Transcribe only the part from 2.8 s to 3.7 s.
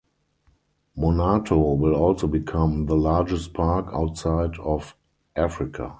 the largest